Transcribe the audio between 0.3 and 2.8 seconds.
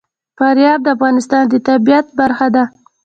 فاریاب د افغانستان د طبیعت برخه ده.